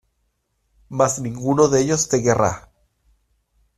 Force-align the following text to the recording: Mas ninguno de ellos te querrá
Mas 0.89 1.19
ninguno 1.19 1.67
de 1.69 1.79
ellos 1.81 2.09
te 2.09 2.23
querrá 2.23 2.71